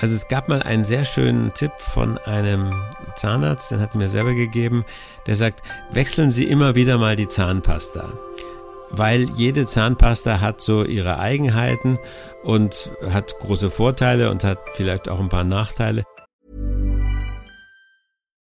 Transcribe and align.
Also 0.00 0.14
es 0.14 0.28
gab 0.28 0.48
mal 0.48 0.62
einen 0.62 0.84
sehr 0.84 1.04
schönen 1.04 1.52
Tipp 1.54 1.72
von 1.76 2.18
einem 2.18 2.72
Zahnarzt, 3.16 3.72
den 3.72 3.80
hat 3.80 3.94
er 3.94 3.98
mir 3.98 4.08
selber 4.08 4.32
gegeben, 4.32 4.84
der 5.26 5.34
sagt, 5.34 5.62
wechseln 5.90 6.30
Sie 6.30 6.44
immer 6.44 6.76
wieder 6.76 6.98
mal 6.98 7.16
die 7.16 7.26
Zahnpasta. 7.26 8.08
Weil 8.90 9.28
jede 9.30 9.66
Zahnpasta 9.66 10.40
hat 10.40 10.60
so 10.60 10.84
ihre 10.84 11.18
Eigenheiten 11.18 11.98
und 12.44 12.90
hat 13.10 13.38
große 13.40 13.70
Vorteile 13.70 14.30
und 14.30 14.44
hat 14.44 14.60
vielleicht 14.72 15.08
auch 15.08 15.20
ein 15.20 15.28
paar 15.28 15.44
Nachteile. 15.44 16.04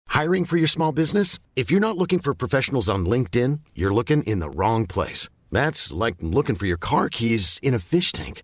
Hiring 0.09 0.45
for 0.45 0.57
your 0.57 0.67
small 0.67 0.93
business? 0.93 1.39
If 1.55 1.71
you're 1.71 1.79
not 1.79 1.97
looking 1.97 2.19
for 2.19 2.35
professionals 2.35 2.87
on 2.87 3.05
LinkedIn, 3.05 3.61
you're 3.73 3.93
looking 3.93 4.23
in 4.23 4.41
the 4.41 4.49
wrong 4.49 4.85
place. 4.85 5.29
That's 5.51 5.91
like 5.91 6.15
looking 6.21 6.55
for 6.55 6.67
your 6.67 6.77
car 6.77 7.09
keys 7.09 7.59
in 7.63 7.73
a 7.73 7.79
fish 7.79 8.11
tank. 8.11 8.43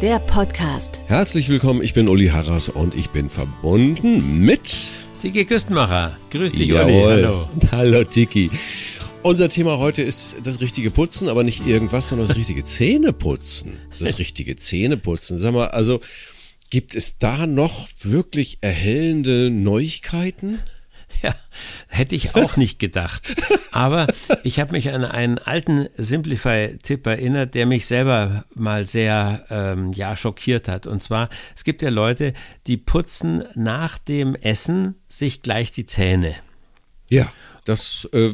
Der 0.00 0.20
Podcast. 0.20 1.00
Herzlich 1.08 1.48
willkommen, 1.48 1.82
ich 1.82 1.92
bin 1.92 2.08
Uli 2.08 2.28
Harras 2.28 2.68
und 2.68 2.94
ich 2.94 3.10
bin 3.10 3.28
verbunden 3.28 4.38
mit 4.38 4.86
Tiki 5.20 5.44
Küstenmacher. 5.44 6.16
Grüß 6.30 6.52
dich, 6.52 6.68
Jawohl. 6.68 6.92
Olli. 6.92 7.22
Hallo. 7.24 7.48
Hallo 7.72 8.04
Tiki. 8.04 8.48
Unser 9.24 9.48
Thema 9.48 9.78
heute 9.78 10.02
ist 10.02 10.36
das 10.44 10.60
richtige 10.60 10.92
Putzen, 10.92 11.28
aber 11.28 11.42
nicht 11.42 11.66
irgendwas, 11.66 12.10
sondern 12.10 12.28
das 12.28 12.36
richtige 12.36 12.62
Zähneputzen. 12.62 13.76
Das 13.98 14.20
richtige 14.20 14.54
Zähneputzen. 14.54 15.36
Sag 15.36 15.52
mal, 15.52 15.66
also 15.66 15.98
gibt 16.70 16.94
es 16.94 17.18
da 17.18 17.48
noch 17.48 17.88
wirklich 18.02 18.58
erhellende 18.60 19.50
Neuigkeiten? 19.50 20.60
Ja, 21.22 21.34
hätte 21.88 22.14
ich 22.14 22.34
auch 22.36 22.56
nicht 22.56 22.78
gedacht. 22.78 23.34
Aber 23.72 24.06
ich 24.44 24.60
habe 24.60 24.72
mich 24.72 24.90
an 24.90 25.04
einen 25.04 25.38
alten 25.38 25.88
Simplify-Tipp 25.96 27.06
erinnert, 27.06 27.54
der 27.54 27.66
mich 27.66 27.86
selber 27.86 28.44
mal 28.54 28.86
sehr 28.86 29.44
ähm, 29.50 29.92
ja, 29.92 30.14
schockiert 30.14 30.68
hat. 30.68 30.86
Und 30.86 31.02
zwar, 31.02 31.28
es 31.56 31.64
gibt 31.64 31.82
ja 31.82 31.88
Leute, 31.90 32.34
die 32.68 32.76
putzen 32.76 33.44
nach 33.54 33.98
dem 33.98 34.34
Essen 34.36 34.94
sich 35.08 35.42
gleich 35.42 35.72
die 35.72 35.86
Zähne. 35.86 36.34
Ja, 37.10 37.32
das 37.64 38.06
äh, 38.12 38.32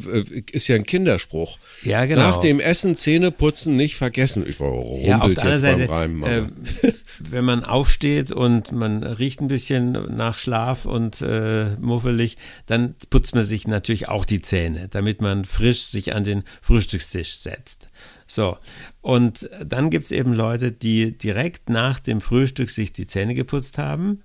ist 0.51 0.67
ja 0.67 0.75
ein 0.75 0.85
Kinderspruch. 0.85 1.57
Ja, 1.83 2.05
genau. 2.05 2.21
Nach 2.21 2.39
dem 2.41 2.59
Essen 2.59 2.95
Zähne 2.95 3.31
putzen 3.31 3.75
nicht 3.77 3.95
vergessen. 3.95 4.45
Ich 4.47 4.59
war 4.59 4.73
Ja, 4.99 5.17
auf 5.17 5.23
rumpelt 5.29 5.37
der 5.43 5.51
jetzt 5.51 5.61
Seite, 5.61 5.87
beim 5.87 6.23
Reimen. 6.23 6.67
äh, 6.83 6.91
wenn 7.31 7.45
man 7.45 7.63
aufsteht 7.63 8.31
und 8.31 8.71
man 8.71 9.03
riecht 9.03 9.41
ein 9.41 9.47
bisschen 9.47 9.91
nach 10.15 10.37
Schlaf 10.37 10.85
und 10.85 11.21
äh, 11.21 11.75
muffelig, 11.79 12.37
dann 12.65 12.95
putzt 13.09 13.35
man 13.35 13.43
sich 13.43 13.67
natürlich 13.67 14.07
auch 14.07 14.25
die 14.25 14.41
Zähne, 14.41 14.87
damit 14.89 15.21
man 15.21 15.45
frisch 15.45 15.85
sich 15.85 16.13
an 16.13 16.23
den 16.23 16.43
Frühstückstisch 16.61 17.35
setzt. 17.37 17.89
So, 18.27 18.57
und 19.01 19.47
dann 19.63 19.91
gibt 19.91 20.05
es 20.05 20.11
eben 20.11 20.33
Leute, 20.33 20.71
die 20.71 21.15
direkt 21.15 21.69
nach 21.69 21.99
dem 21.99 22.21
Frühstück 22.21 22.71
sich 22.71 22.91
die 22.91 23.05
Zähne 23.05 23.35
geputzt 23.35 23.77
haben. 23.77 24.23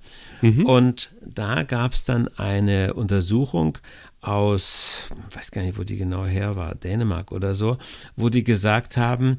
Und 0.65 1.11
da 1.27 1.65
gab 1.65 1.93
es 1.93 2.05
dann 2.05 2.29
eine 2.39 2.95
Untersuchung 2.95 3.77
aus, 4.23 5.09
ich 5.29 5.37
weiß 5.37 5.51
gar 5.51 5.63
nicht, 5.63 5.79
wo 5.79 5.85
die 5.85 5.97
genau 5.97 6.25
her 6.25 6.57
war, 6.57 6.75
Dänemark 6.75 7.33
oder 7.33 7.55
so, 7.55 7.79
wo 8.17 8.29
die 8.29 8.45
gesagt 8.45 8.97
haben, 8.97 9.37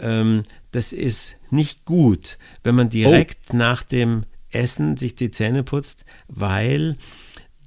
ähm, 0.00 0.42
das 0.70 0.92
ist 0.92 1.36
nicht 1.50 1.84
gut, 1.84 2.38
wenn 2.62 2.74
man 2.74 2.88
direkt 2.90 3.54
nach 3.54 3.82
dem 3.82 4.22
Essen 4.50 4.96
sich 4.96 5.14
die 5.14 5.30
Zähne 5.30 5.62
putzt, 5.62 6.04
weil 6.28 6.96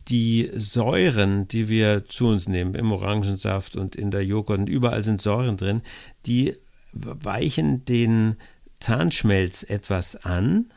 die 0.08 0.50
Säuren, 0.54 1.48
die 1.48 1.70
wir 1.70 2.06
zu 2.06 2.28
uns 2.28 2.48
nehmen, 2.48 2.76
im 2.76 2.92
Orangensaft 2.92 3.76
und 3.76 3.96
in 3.96 4.12
der 4.12 4.26
Joghurt 4.26 4.60
und 4.60 4.70
überall 4.70 5.04
sind 5.04 5.22
Säuren 5.22 5.58
drin, 5.58 5.82
die 6.26 6.56
weichen 6.94 7.86
den 7.86 8.36
Zahnschmelz 8.80 9.64
etwas 9.64 10.26
an. 10.26 10.72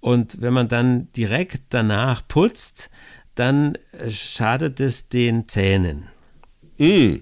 Und 0.00 0.40
wenn 0.40 0.54
man 0.54 0.68
dann 0.68 1.12
direkt 1.12 1.62
danach 1.70 2.26
putzt, 2.26 2.90
dann 3.34 3.76
äh, 3.92 4.10
schadet 4.10 4.80
es 4.80 5.08
den 5.08 5.46
Zähnen. 5.46 6.08
Mm. 6.78 7.16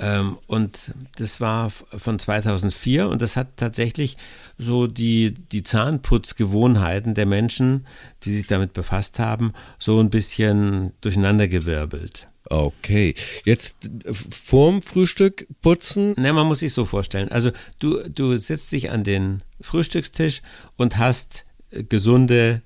Ähm, 0.00 0.38
und 0.46 0.92
das 1.16 1.40
war 1.40 1.70
von 1.70 2.18
2004 2.18 3.08
und 3.08 3.20
das 3.20 3.36
hat 3.36 3.56
tatsächlich 3.56 4.16
so 4.56 4.86
die, 4.86 5.34
die 5.34 5.62
Zahnputzgewohnheiten 5.62 7.14
der 7.14 7.26
Menschen, 7.26 7.86
die 8.22 8.30
sich 8.30 8.46
damit 8.46 8.72
befasst 8.72 9.18
haben, 9.18 9.52
so 9.78 10.00
ein 10.00 10.10
bisschen 10.10 10.92
durcheinandergewirbelt. 11.02 12.28
Okay, 12.48 13.14
jetzt 13.44 13.90
äh, 14.04 14.12
vorm 14.12 14.82
Frühstück 14.82 15.46
putzen. 15.60 16.14
Ne, 16.16 16.32
man 16.32 16.46
muss 16.46 16.60
sich 16.60 16.72
so 16.72 16.84
vorstellen. 16.84 17.30
Also 17.30 17.50
du, 17.78 18.02
du 18.08 18.36
setzt 18.36 18.72
dich 18.72 18.90
an 18.90 19.04
den 19.04 19.42
Frühstückstisch 19.60 20.40
und 20.76 20.96
hast 20.96 21.44
äh, 21.70 21.84
gesunde 21.84 22.62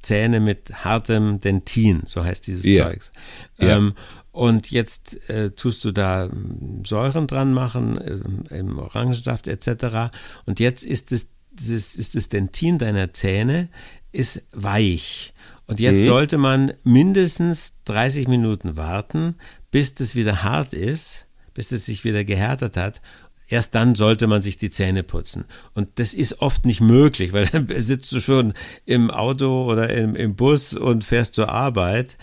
Zähne 0.00 0.40
mit 0.40 0.84
hartem 0.84 1.40
Dentin, 1.40 2.02
so 2.06 2.24
heißt 2.24 2.46
dieses 2.48 2.64
Ja. 2.64 2.88
Zeugs. 2.88 3.12
Ähm, 3.60 3.94
und 4.32 4.70
jetzt 4.70 5.28
äh, 5.28 5.50
tust 5.50 5.84
du 5.84 5.92
da 5.92 6.26
mm, 6.26 6.84
Säuren 6.84 7.26
dran 7.26 7.52
machen, 7.52 8.00
ähm, 8.04 8.44
im 8.50 8.78
Orangensaft 8.78 9.46
etc. 9.46 10.10
Und 10.46 10.58
jetzt 10.58 10.84
ist 10.84 11.12
es, 11.12 11.28
das, 11.52 11.70
ist 11.70 12.16
das 12.16 12.28
Dentin 12.30 12.78
deiner 12.78 13.12
Zähne 13.12 13.68
ist 14.10 14.42
weich. 14.52 15.32
Und 15.66 15.80
jetzt 15.80 16.04
sollte 16.04 16.36
man 16.38 16.74
mindestens 16.82 17.78
30 17.86 18.28
Minuten 18.28 18.76
warten, 18.76 19.36
bis 19.70 19.94
das 19.94 20.14
wieder 20.14 20.42
hart 20.42 20.74
ist, 20.74 21.28
bis 21.54 21.72
es 21.72 21.86
sich 21.86 22.04
wieder 22.04 22.24
gehärtet 22.24 22.76
hat. 22.76 23.00
Erst 23.48 23.74
dann 23.74 23.94
sollte 23.94 24.26
man 24.26 24.42
sich 24.42 24.56
die 24.56 24.70
Zähne 24.70 25.02
putzen. 25.02 25.44
Und 25.74 25.88
das 25.96 26.14
ist 26.14 26.40
oft 26.40 26.64
nicht 26.64 26.80
möglich, 26.80 27.32
weil 27.32 27.46
dann 27.46 27.68
sitzt 27.78 28.12
du 28.12 28.20
schon 28.20 28.54
im 28.86 29.10
Auto 29.10 29.70
oder 29.70 29.90
im, 29.90 30.16
im 30.16 30.36
Bus 30.36 30.74
und 30.74 31.04
fährst 31.04 31.34
zur 31.34 31.48
Arbeit. 31.48 32.16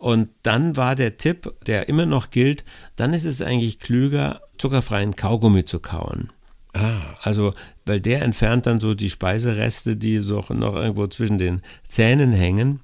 Und 0.00 0.30
dann 0.44 0.78
war 0.78 0.94
der 0.94 1.18
Tipp, 1.18 1.52
der 1.66 1.90
immer 1.90 2.06
noch 2.06 2.30
gilt, 2.30 2.64
dann 2.96 3.12
ist 3.12 3.26
es 3.26 3.42
eigentlich 3.42 3.80
klüger, 3.80 4.40
zuckerfreien 4.56 5.14
Kaugummi 5.14 5.66
zu 5.66 5.78
kauen. 5.78 6.32
Ah, 6.72 7.00
Also, 7.22 7.52
weil 7.84 8.00
der 8.00 8.22
entfernt 8.22 8.64
dann 8.64 8.80
so 8.80 8.94
die 8.94 9.10
Speisereste, 9.10 9.96
die 9.96 10.20
so 10.20 10.42
noch 10.54 10.74
irgendwo 10.74 11.06
zwischen 11.06 11.36
den 11.36 11.60
Zähnen 11.86 12.32
hängen 12.32 12.80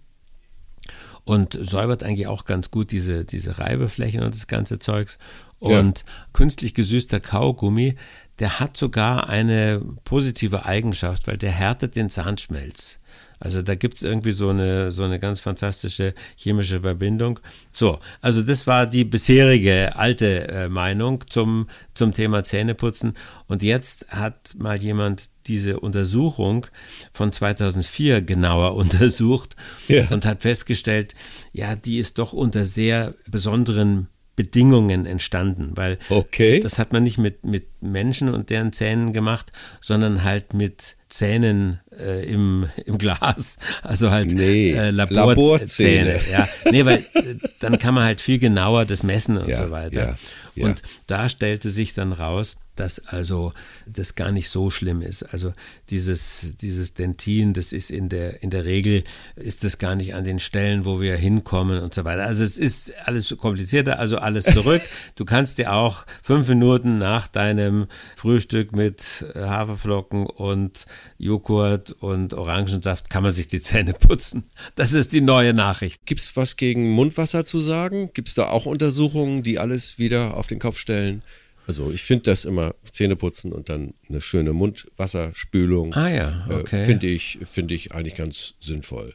und 1.25 1.59
säubert 1.59 2.03
eigentlich 2.03 2.27
auch 2.27 2.45
ganz 2.45 2.71
gut 2.71 2.93
diese, 2.93 3.25
diese 3.25 3.59
Reibeflächen 3.59 4.23
und 4.23 4.35
das 4.35 4.47
ganze 4.47 4.79
Zeugs. 4.79 5.17
Ja. 5.63 5.79
Und 5.79 6.05
künstlich 6.35 6.75
gesüßter 6.75 7.21
Kaugummi, 7.21 7.97
der 8.41 8.61
hat 8.61 8.77
sogar 8.77 9.31
eine 9.31 9.81
positive 10.05 10.67
Eigenschaft, 10.67 11.27
weil 11.27 11.39
der 11.39 11.53
härtet 11.53 11.97
den 11.97 12.11
Zahnschmelz. 12.11 13.01
Also 13.39 13.63
da 13.63 13.75
gibt 13.75 13.97
es 13.97 14.03
irgendwie 14.03 14.31
so 14.31 14.49
eine, 14.49 14.93
so 14.93 15.03
eine 15.03 15.19
ganz 15.19 15.41
fantastische 15.41 16.15
chemische 16.37 16.81
Verbindung. 16.81 17.39
So, 17.71 17.99
also 18.21 18.43
das 18.43 18.67
war 18.67 18.87
die 18.87 19.05
bisherige 19.05 19.95
alte 19.97 20.49
äh, 20.49 20.69
Meinung 20.69 21.23
zum, 21.29 21.69
zum 21.95 22.13
Thema 22.13 22.45
Zähneputzen. 22.45 23.15
Und 23.47 23.63
jetzt 23.63 24.09
hat 24.09 24.55
mal 24.59 24.81
jemand 24.83 25.29
diese 25.47 25.79
Untersuchung 25.81 26.67
von 27.13 27.31
2004 27.31 28.23
genauer 28.23 28.75
untersucht 28.77 29.55
Ja. 29.89 30.07
und 30.11 30.25
hat 30.25 30.43
festgestellt, 30.43 31.15
ja, 31.53 31.77
die 31.77 31.99
ist 31.99 32.19
doch 32.19 32.33
unter 32.33 32.65
sehr 32.65 33.15
besonderen 33.31 34.09
Bedingungen 34.35 35.07
entstanden, 35.07 35.73
weil 35.77 35.99
Okay. 36.11 36.61
das 36.61 36.79
hat 36.79 36.93
man 36.93 37.03
nicht 37.05 37.17
mit, 37.17 37.45
mit 37.47 37.67
Menschen 37.81 38.29
und 38.35 38.51
deren 38.51 38.73
Zähnen 38.73 39.13
gemacht, 39.15 39.51
sondern 39.81 40.25
halt 40.25 40.53
mit 40.53 40.96
Zähnen 41.09 41.81
äh, 41.99 42.25
im, 42.29 42.69
im 42.85 42.99
Glas, 42.99 43.59
also 43.83 44.11
halt 44.11 44.33
Nee, 44.33 44.73
äh, 44.73 44.91
Laborzähne. 44.91 45.25
Laborzähne. 45.27 46.21
Ja, 46.33 46.49
nee, 46.71 46.85
weil 46.85 46.99
äh, 47.15 47.35
dann 47.61 47.79
kann 47.79 47.95
man 47.95 48.05
halt 48.05 48.21
viel 48.21 48.39
genauer 48.39 48.85
das 48.87 49.03
messen 49.03 49.37
und 49.37 49.49
Ja, 49.49 49.57
so 49.57 49.71
weiter. 49.71 49.95
ja, 50.09 50.17
ja. 50.57 50.67
Und 50.67 50.83
da 51.07 51.29
stellte 51.29 51.71
sich 51.71 51.93
dann 51.95 52.13
raus, 52.13 52.57
dass 52.77 53.07
also 53.07 53.53
das 53.87 54.15
gar 54.15 54.33
nicht 54.33 54.49
so 54.49 54.71
schlimm 54.71 55.03
ist. 55.03 55.23
Also 55.23 55.53
dieses, 55.91 56.57
dieses 56.61 56.95
Dentin, 56.95 57.53
das 57.53 57.73
ist 57.73 57.91
in 57.91 58.09
der, 58.09 58.43
in 58.43 58.51
der 58.51 58.65
Regel, 58.65 59.03
ist 59.37 59.65
das 59.65 59.79
gar 59.79 59.97
nicht 59.97 60.15
an 60.15 60.25
den 60.25 60.39
Stellen, 60.39 60.85
wo 60.85 61.01
wir 61.01 61.17
hinkommen 61.17 61.81
und 61.81 61.95
so 61.95 62.05
weiter. 62.05 62.25
Also 62.25 62.45
es 62.45 62.59
ist 62.59 62.95
alles 63.07 63.35
komplizierter, 63.37 63.99
also 63.99 64.19
alles 64.19 64.45
zurück. 64.45 64.83
du 65.17 65.25
kannst 65.25 65.59
dir 65.59 65.73
auch 65.73 66.07
fünf 66.23 66.49
Minuten 66.49 66.99
nach 66.99 67.27
deinem 67.27 67.87
Frühstück 68.17 68.75
mit 68.75 69.25
Haferflocken 69.35 70.27
und 70.27 70.87
Joghurt 71.19 71.57
Joghurt 71.57 71.93
und 72.01 72.35
Orangensaft 72.35 73.11
kann 73.11 73.23
man 73.23 73.33
sich 73.33 73.49
die 73.49 73.61
Zähne 73.61 73.93
putzen. 73.95 74.45
Das 74.75 74.93
ist 74.93 75.13
die 75.13 75.21
neue 75.21 75.55
Nachricht. 75.55 76.07
Gibt 76.07 76.21
es 76.21 76.37
was 76.37 76.57
gegen 76.57 76.91
Mundwasser 76.91 77.45
zu 77.45 77.61
sagen? 77.61 78.11
Gibt 78.15 78.29
es 78.29 78.35
da 78.35 78.49
auch 78.49 78.67
Untersuchungen, 78.67 79.43
die 79.43 79.59
alles 79.59 79.99
wieder 79.99 80.37
auf 80.37 80.47
den 80.47 80.59
Kopf 80.59 80.79
stellen? 80.79 81.23
Also 81.67 81.91
ich 81.91 82.03
finde 82.03 82.25
das 82.25 82.45
immer 82.45 82.75
Zähne 82.89 83.17
putzen 83.17 83.53
und 83.53 83.69
dann 83.69 83.95
eine 84.09 84.21
schöne 84.21 84.53
Mundwasserspülung. 84.53 85.95
Ah 85.95 86.09
ja, 86.09 86.47
okay. 86.49 86.83
Äh, 86.83 86.87
finde 86.87 87.07
ich, 87.07 87.39
finde 87.43 87.75
ich 87.75 87.93
eigentlich 87.93 88.17
ganz 88.17 88.55
sinnvoll. 88.61 89.15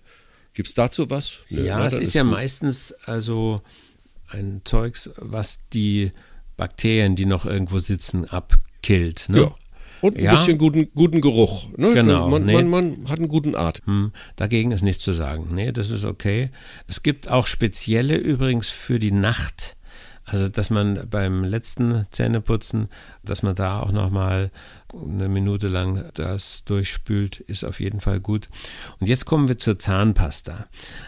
Gibt 0.54 0.68
es 0.68 0.74
dazu 0.74 1.10
was? 1.10 1.40
Nö, 1.50 1.66
ja, 1.66 1.78
na, 1.78 1.86
es 1.86 1.94
ist, 1.94 2.00
ist 2.00 2.14
ja 2.14 2.24
gut. 2.24 2.34
meistens 2.34 2.94
also 3.06 3.62
ein 4.28 4.62
Zeugs, 4.66 5.10
was 5.16 5.60
die 5.72 6.12
Bakterien, 6.58 7.16
die 7.16 7.26
noch 7.26 7.46
irgendwo 7.46 7.80
sitzen, 7.80 8.26
abkillt. 8.26 9.30
Ne? 9.30 9.42
Ja. 9.42 9.56
Und 10.02 10.18
ein 10.18 10.24
ja. 10.24 10.36
bisschen 10.36 10.58
guten, 10.58 10.92
guten 10.94 11.22
Geruch. 11.22 11.68
Ne? 11.78 11.94
Genau. 11.94 12.28
Man, 12.28 12.46
nee. 12.46 12.54
man, 12.54 12.68
man, 12.70 13.10
hat 13.10 13.20
einen 13.20 13.28
guten 13.28 13.56
Atem. 13.56 13.86
Hm, 13.86 14.12
dagegen 14.36 14.72
ist 14.72 14.82
nichts 14.82 15.04
zu 15.04 15.14
sagen. 15.14 15.50
Nee, 15.54 15.72
das 15.72 15.92
ist 15.92 16.06
okay. 16.06 16.50
Es 16.88 17.04
gibt 17.04 17.30
auch 17.30 17.48
spezielle 17.48 18.18
übrigens 18.18 18.70
für 18.70 19.00
die 19.00 19.12
Nacht. 19.12 19.78
Also, 20.32 20.48
dass 20.48 20.70
man 20.70 21.10
beim 21.10 21.44
letzten 21.44 22.06
Zähneputzen, 22.12 22.88
dass 23.22 23.44
man 23.44 23.54
da 23.54 23.82
auch 23.82 23.92
nochmal 23.92 24.50
eine 24.94 25.28
Minute 25.28 25.68
lang 25.68 26.10
das 26.14 26.64
durchspült, 26.64 27.42
ist 27.42 27.66
auf 27.66 27.82
jeden 27.82 28.00
Fall 28.00 28.22
gut. 28.22 28.48
Und 29.02 29.08
jetzt 29.08 29.26
kommen 29.26 29.50
wir 29.50 29.58
zur 29.58 29.78
Zahnpasta. 29.78 30.64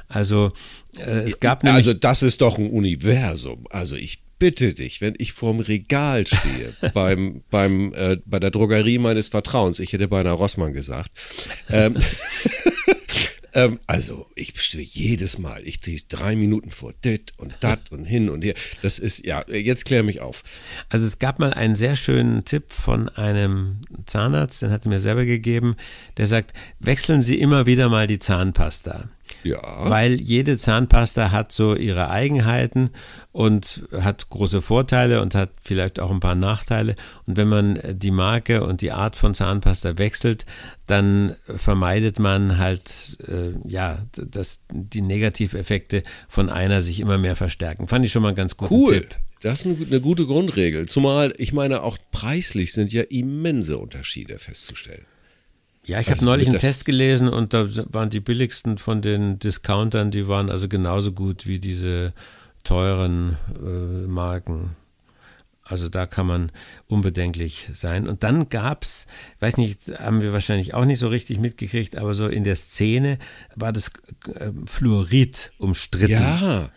Also, 0.09 0.51
äh, 0.97 1.21
es 1.21 1.39
gab 1.39 1.63
nämlich. 1.63 1.87
Also, 1.87 1.97
das 1.97 2.21
ist 2.21 2.41
doch 2.41 2.57
ein 2.57 2.69
Universum. 2.69 3.65
Also, 3.69 3.95
ich 3.95 4.23
bitte 4.39 4.73
dich, 4.73 4.99
wenn 4.99 5.13
ich 5.19 5.31
vorm 5.31 5.61
Regal 5.61 6.27
stehe, 6.27 6.73
beim, 6.93 7.43
beim, 7.49 7.93
äh, 7.93 8.17
bei 8.25 8.41
der 8.41 8.51
Drogerie 8.51 8.97
meines 8.97 9.29
Vertrauens, 9.29 9.79
ich 9.79 9.93
hätte 9.93 10.09
beinahe 10.09 10.33
Rossmann 10.33 10.73
gesagt, 10.73 11.11
ähm, 11.69 11.95
ähm, 13.53 13.79
also 13.87 14.27
ich 14.35 14.59
stehe 14.61 14.83
jedes 14.83 15.37
Mal, 15.37 15.65
ich 15.65 15.75
stehe 15.75 16.01
drei 16.07 16.35
Minuten 16.35 16.71
vor 16.71 16.93
dit 17.03 17.33
und 17.37 17.55
dat 17.59 17.79
und 17.91 18.05
hin 18.05 18.29
und 18.29 18.43
her. 18.43 18.53
Das 18.81 18.99
ist, 18.99 19.25
ja, 19.25 19.43
jetzt 19.49 19.85
klär 19.85 20.03
mich 20.03 20.21
auf. 20.21 20.43
Also 20.89 21.05
es 21.05 21.19
gab 21.19 21.39
mal 21.39 21.53
einen 21.53 21.75
sehr 21.75 21.95
schönen 21.95 22.45
Tipp 22.45 22.71
von 22.71 23.09
einem 23.09 23.81
Zahnarzt, 24.05 24.61
den 24.61 24.71
hat 24.71 24.85
er 24.85 24.89
mir 24.89 24.99
selber 24.99 25.25
gegeben, 25.25 25.75
der 26.17 26.27
sagt, 26.27 26.53
wechseln 26.79 27.21
Sie 27.21 27.39
immer 27.39 27.65
wieder 27.65 27.89
mal 27.89 28.07
die 28.07 28.19
Zahnpasta. 28.19 29.09
Ja. 29.43 29.59
Weil 29.89 30.19
jede 30.21 30.57
Zahnpasta 30.57 31.31
hat 31.31 31.51
so 31.51 31.75
ihre 31.75 32.09
Eigenheiten 32.09 32.89
und 33.31 33.83
hat 33.91 34.29
große 34.29 34.61
Vorteile 34.61 35.21
und 35.21 35.35
hat 35.35 35.51
vielleicht 35.61 35.99
auch 35.99 36.11
ein 36.11 36.19
paar 36.19 36.35
Nachteile. 36.35 36.95
Und 37.25 37.37
wenn 37.37 37.49
man 37.49 37.79
die 37.93 38.11
Marke 38.11 38.63
und 38.63 38.81
die 38.81 38.91
Art 38.91 39.15
von 39.15 39.33
Zahnpasta 39.33 39.97
wechselt, 39.97 40.45
dann 40.87 41.35
vermeidet 41.55 42.19
man 42.19 42.57
halt, 42.57 43.17
äh, 43.27 43.51
ja, 43.67 44.05
dass 44.15 44.61
die 44.71 45.01
Negativeffekte 45.01 46.03
von 46.27 46.49
einer 46.49 46.81
sich 46.81 46.99
immer 46.99 47.17
mehr 47.17 47.35
verstärken. 47.35 47.87
Fand 47.87 48.05
ich 48.05 48.11
schon 48.11 48.21
mal 48.21 48.29
einen 48.29 48.37
ganz 48.37 48.57
guten 48.57 48.73
cool. 48.73 49.01
Tipp. 49.01 49.15
Das 49.41 49.65
ist 49.65 49.87
eine 49.87 49.99
gute 49.99 50.25
Grundregel. 50.25 50.87
Zumal, 50.87 51.33
ich 51.37 51.51
meine, 51.51 51.83
auch 51.83 51.97
preislich 52.11 52.71
sind 52.71 52.93
ja 52.93 53.03
immense 53.09 53.77
Unterschiede 53.77 54.39
festzustellen. 54.39 55.05
Ja, 55.85 55.99
ich 55.99 56.07
also 56.07 56.21
habe 56.21 56.25
neulich 56.25 56.47
einen 56.47 56.59
Test 56.59 56.85
gelesen 56.85 57.27
und 57.27 57.53
da 57.53 57.67
waren 57.93 58.09
die 58.09 58.21
billigsten 58.21 58.77
von 58.77 59.01
den 59.01 59.39
Discountern, 59.39 60.11
die 60.11 60.27
waren 60.27 60.49
also 60.49 60.67
genauso 60.67 61.11
gut 61.11 61.45
wie 61.45 61.59
diese 61.59 62.13
teuren 62.63 63.37
äh, 63.61 64.07
Marken. 64.07 64.75
Also 65.65 65.87
da 65.87 66.05
kann 66.05 66.27
man 66.27 66.51
unbedenklich 66.87 67.69
sein. 67.73 68.07
Und 68.07 68.23
dann 68.23 68.49
gab 68.49 68.83
es, 68.83 69.07
weiß 69.39 69.57
nicht, 69.57 69.97
haben 69.97 70.21
wir 70.21 70.33
wahrscheinlich 70.33 70.73
auch 70.73 70.83
nicht 70.83 70.99
so 70.99 71.07
richtig 71.07 71.39
mitgekriegt, 71.39 71.97
aber 71.97 72.13
so 72.13 72.27
in 72.27 72.43
der 72.43 72.55
Szene 72.55 73.17
war 73.55 73.71
das 73.71 73.91
äh, 74.35 74.51
Fluorid 74.65 75.53
umstritten. 75.57 76.11
Ja. 76.11 76.69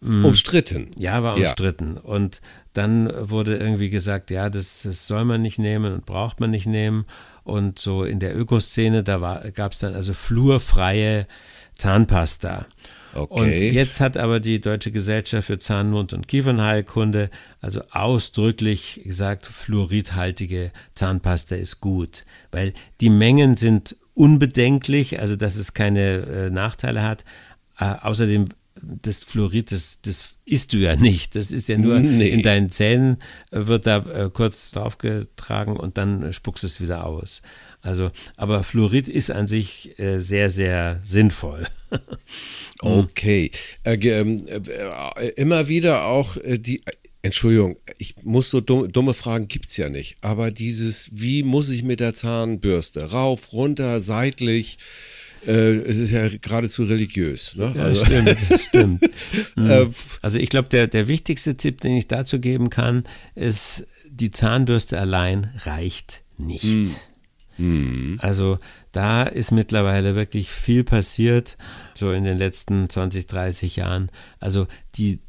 Mm. 0.00 0.24
Umstritten. 0.24 0.90
Ja, 0.98 1.22
war 1.22 1.36
umstritten. 1.36 1.96
Ja. 1.96 2.00
Und 2.02 2.40
dann 2.72 3.12
wurde 3.30 3.58
irgendwie 3.58 3.90
gesagt, 3.90 4.30
ja, 4.30 4.48
das, 4.48 4.82
das 4.82 5.06
soll 5.06 5.26
man 5.26 5.42
nicht 5.42 5.58
nehmen 5.58 5.92
und 5.92 6.06
braucht 6.06 6.40
man 6.40 6.50
nicht 6.50 6.66
nehmen. 6.66 7.04
Und 7.50 7.78
so 7.78 8.04
in 8.04 8.20
der 8.20 8.38
Ökoszene, 8.38 9.02
da 9.02 9.42
gab 9.54 9.72
es 9.72 9.80
dann 9.80 9.94
also 9.94 10.14
flurfreie 10.14 11.26
Zahnpasta. 11.74 12.66
Okay. 13.12 13.40
Und 13.40 13.74
jetzt 13.74 14.00
hat 14.00 14.16
aber 14.16 14.38
die 14.38 14.60
Deutsche 14.60 14.92
Gesellschaft 14.92 15.48
für 15.48 15.58
Zahn-, 15.58 15.90
Mund- 15.90 16.12
und 16.12 16.28
Kiefernheilkunde 16.28 17.30
also 17.60 17.82
ausdrücklich 17.90 19.00
gesagt, 19.04 19.46
fluoridhaltige 19.46 20.70
Zahnpasta 20.94 21.56
ist 21.56 21.80
gut, 21.80 22.24
weil 22.52 22.72
die 23.00 23.10
Mengen 23.10 23.56
sind 23.56 23.96
unbedenklich, 24.14 25.18
also 25.18 25.34
dass 25.34 25.56
es 25.56 25.74
keine 25.74 26.00
äh, 26.00 26.50
Nachteile 26.50 27.02
hat. 27.02 27.24
Äh, 27.78 27.94
außerdem 28.00 28.46
das 28.82 29.22
Fluorid, 29.22 29.72
das, 29.72 30.00
das 30.02 30.36
isst 30.44 30.72
du 30.72 30.78
ja 30.78 30.96
nicht. 30.96 31.34
Das 31.36 31.50
ist 31.50 31.68
ja 31.68 31.78
nur 31.78 31.98
nee. 32.00 32.28
in 32.28 32.42
deinen 32.42 32.70
Zähnen, 32.70 33.16
äh, 33.50 33.66
wird 33.66 33.86
da 33.86 33.98
äh, 33.98 34.30
kurz 34.32 34.72
draufgetragen 34.72 35.76
und 35.76 35.98
dann 35.98 36.32
spuckst 36.32 36.64
es 36.64 36.80
wieder 36.80 37.06
aus. 37.06 37.42
Also, 37.82 38.10
aber 38.36 38.62
Fluorid 38.62 39.08
ist 39.08 39.30
an 39.30 39.48
sich 39.48 39.98
äh, 39.98 40.18
sehr, 40.18 40.50
sehr 40.50 41.00
sinnvoll. 41.02 41.66
okay. 42.80 43.50
Äh, 43.84 43.94
ähm, 43.94 44.44
äh, 44.46 45.28
immer 45.36 45.68
wieder 45.68 46.06
auch 46.06 46.36
äh, 46.36 46.58
die, 46.58 46.82
Entschuldigung, 47.22 47.76
ich 47.98 48.14
muss 48.22 48.50
so 48.50 48.60
dumme, 48.60 48.88
dumme 48.88 49.14
Fragen 49.14 49.48
gibt's 49.48 49.76
ja 49.76 49.88
nicht, 49.88 50.16
aber 50.22 50.50
dieses, 50.50 51.10
wie 51.12 51.42
muss 51.42 51.68
ich 51.68 51.82
mit 51.82 52.00
der 52.00 52.14
Zahnbürste? 52.14 53.10
Rauf, 53.10 53.52
runter, 53.52 54.00
seitlich? 54.00 54.78
Äh, 55.46 55.76
es 55.76 55.96
ist 55.96 56.10
ja 56.10 56.28
geradezu 56.28 56.84
religiös. 56.84 57.54
Ne? 57.56 57.72
Ja, 57.74 57.82
also. 57.82 58.04
stimmt, 58.04 58.38
stimmt. 58.60 59.02
Mhm. 59.56 59.92
Also 60.22 60.38
ich 60.38 60.50
glaube, 60.50 60.68
der, 60.68 60.86
der 60.86 61.08
wichtigste 61.08 61.56
Tipp, 61.56 61.80
den 61.80 61.96
ich 61.96 62.08
dazu 62.08 62.40
geben 62.40 62.70
kann, 62.70 63.04
ist, 63.34 63.86
die 64.10 64.30
Zahnbürste 64.30 64.98
allein 64.98 65.50
reicht 65.64 66.22
nicht. 66.36 66.88
Mhm. 67.58 68.18
Also 68.20 68.58
da 68.92 69.22
ist 69.22 69.52
mittlerweile 69.52 70.14
wirklich 70.14 70.50
viel 70.50 70.84
passiert, 70.84 71.56
so 71.94 72.10
in 72.10 72.24
den 72.24 72.38
letzten 72.38 72.88
20, 72.88 73.26
30 73.26 73.76
Jahren. 73.76 74.10
Also 74.40 74.66
die 74.96 75.20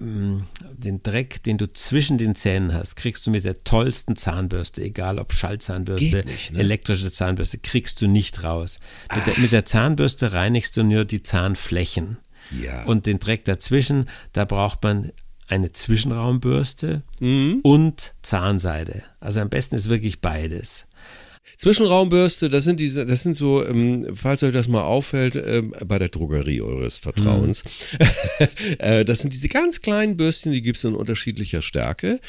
den 0.00 1.02
Dreck, 1.02 1.42
den 1.42 1.58
du 1.58 1.70
zwischen 1.70 2.16
den 2.16 2.34
Zähnen 2.34 2.72
hast, 2.72 2.96
kriegst 2.96 3.26
du 3.26 3.30
mit 3.30 3.44
der 3.44 3.64
tollsten 3.64 4.16
Zahnbürste, 4.16 4.82
egal 4.82 5.18
ob 5.18 5.32
Schallzahnbürste, 5.32 6.24
nicht, 6.24 6.52
ne? 6.52 6.58
elektrische 6.58 7.12
Zahnbürste, 7.12 7.58
kriegst 7.58 8.00
du 8.00 8.08
nicht 8.08 8.42
raus. 8.42 8.80
Mit 9.14 9.26
der, 9.26 9.38
mit 9.38 9.52
der, 9.52 9.64
Zahnbürste 9.66 10.32
reinigst 10.32 10.76
du 10.76 10.82
nur 10.82 11.04
die 11.04 11.22
Zahnflächen. 11.22 12.16
Ja. 12.50 12.84
Und 12.84 13.06
den 13.06 13.20
Dreck 13.20 13.44
dazwischen, 13.44 14.08
da 14.32 14.44
braucht 14.44 14.82
man 14.82 15.12
eine 15.48 15.72
Zwischenraumbürste 15.72 17.02
mhm. 17.20 17.60
und 17.62 18.14
Zahnseide. 18.22 19.02
Also 19.20 19.40
am 19.40 19.50
besten 19.50 19.74
ist 19.74 19.88
wirklich 19.88 20.20
beides. 20.20 20.86
Zwischenraumbürste, 21.56 22.48
das 22.48 22.64
sind 22.64 22.80
diese, 22.80 23.06
das 23.06 23.22
sind 23.22 23.36
so, 23.36 23.64
ähm, 23.66 24.06
falls 24.14 24.42
euch 24.42 24.52
das 24.52 24.68
mal 24.68 24.82
auffällt, 24.82 25.34
ähm, 25.34 25.74
bei 25.86 25.98
der 25.98 26.08
Drogerie 26.08 26.60
eures 26.60 26.96
Vertrauens. 26.96 27.62
Mhm. 27.98 28.76
äh, 28.78 29.04
das 29.04 29.20
sind 29.20 29.32
diese 29.32 29.48
ganz 29.48 29.80
kleinen 29.80 30.16
Bürstchen, 30.16 30.52
die 30.52 30.62
gibt 30.62 30.78
es 30.78 30.84
in 30.84 30.94
unterschiedlicher 30.94 31.62
Stärke. 31.62 32.20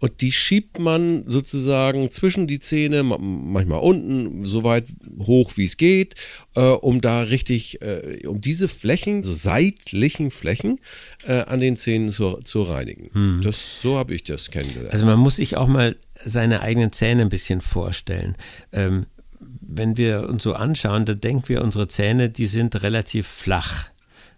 Und 0.00 0.22
die 0.22 0.32
schiebt 0.32 0.78
man 0.78 1.24
sozusagen 1.26 2.10
zwischen 2.10 2.46
die 2.46 2.58
Zähne, 2.58 3.02
manchmal 3.02 3.80
unten, 3.80 4.46
so 4.46 4.64
weit 4.64 4.86
hoch 5.18 5.52
wie 5.56 5.66
es 5.66 5.76
geht, 5.76 6.14
äh, 6.56 6.62
um 6.62 7.02
da 7.02 7.20
richtig, 7.20 7.82
äh, 7.82 8.26
um 8.26 8.40
diese 8.40 8.66
Flächen, 8.66 9.22
so 9.22 9.34
seitlichen 9.34 10.30
Flächen 10.30 10.80
äh, 11.26 11.42
an 11.42 11.60
den 11.60 11.76
Zähnen 11.76 12.10
zu, 12.12 12.38
zu 12.38 12.62
reinigen. 12.62 13.10
Hm. 13.12 13.40
Das, 13.44 13.82
so 13.82 13.98
habe 13.98 14.14
ich 14.14 14.24
das 14.24 14.50
kennengelernt. 14.50 14.92
Also 14.92 15.04
man 15.04 15.18
muss 15.18 15.36
sich 15.36 15.58
auch 15.58 15.68
mal 15.68 15.96
seine 16.14 16.62
eigenen 16.62 16.92
Zähne 16.92 17.20
ein 17.20 17.28
bisschen 17.28 17.60
vorstellen. 17.60 18.36
Ähm, 18.72 19.04
wenn 19.60 19.98
wir 19.98 20.28
uns 20.28 20.42
so 20.42 20.54
anschauen, 20.54 21.04
dann 21.04 21.20
denken 21.20 21.48
wir, 21.48 21.62
unsere 21.62 21.88
Zähne, 21.88 22.30
die 22.30 22.46
sind 22.46 22.82
relativ 22.82 23.26
flach. 23.26 23.90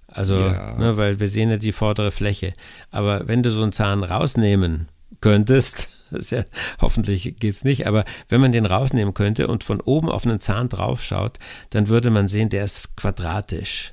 Also, 0.09 0.41
ja. 0.41 0.77
ne, 0.77 0.97
weil 0.97 1.21
wir 1.21 1.29
sehen 1.29 1.51
ja 1.51 1.57
die 1.57 1.73
vordere 1.73 2.11
Fläche. 2.11 2.53
Aber 2.91 3.29
wenn 3.29 3.43
du 3.43 3.51
so 3.51 3.63
einen 3.63 3.73
Zahn 3.73 4.05
rausnehmen 4.05 4.89
könntest, 5.23 5.89
ja, 6.31 6.45
hoffentlich 6.81 7.37
geht's 7.39 7.65
nicht, 7.65 7.87
aber 7.87 8.05
wenn 8.29 8.43
man 8.43 8.53
den 8.53 8.67
rausnehmen 8.67 9.15
könnte 9.15 9.49
und 9.49 9.65
von 9.65 9.81
oben 9.81 10.11
auf 10.11 10.27
einen 10.27 10.41
Zahn 10.41 10.69
drauf 10.69 11.03
schaut, 11.03 11.39
dann 11.71 11.89
würde 11.89 12.11
man 12.11 12.29
sehen, 12.29 12.51
der 12.51 12.65
ist 12.65 12.95
quadratisch. 12.97 13.93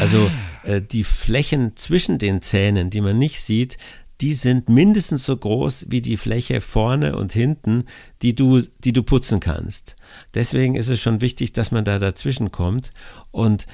Also 0.00 0.30
ah. 0.64 0.68
äh, 0.68 0.82
die 0.82 1.04
Flächen 1.04 1.76
zwischen 1.76 2.18
den 2.18 2.42
Zähnen, 2.42 2.90
die 2.90 3.00
man 3.00 3.18
nicht 3.18 3.40
sieht, 3.40 3.76
die 4.20 4.32
sind 4.32 4.68
mindestens 4.68 5.26
so 5.26 5.36
groß 5.36 5.86
wie 5.88 6.00
die 6.00 6.16
Fläche 6.16 6.60
vorne 6.60 7.16
und 7.16 7.32
hinten, 7.32 7.84
die 8.22 8.34
du, 8.34 8.60
die 8.78 8.92
du 8.92 9.02
putzen 9.02 9.40
kannst. 9.40 9.96
Deswegen 10.34 10.76
ist 10.76 10.88
es 10.88 11.00
schon 11.00 11.20
wichtig, 11.20 11.52
dass 11.52 11.72
man 11.72 11.84
da 11.84 11.98
dazwischen 11.98 12.52
kommt. 12.52 12.92
Und 13.32 13.66